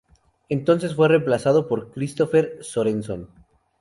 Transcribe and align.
Entonces 0.49 0.95
fue 0.95 1.09
reemplazado 1.09 1.67
por 1.67 1.91
Christopher 1.91 2.57
Sorenson. 2.61 3.29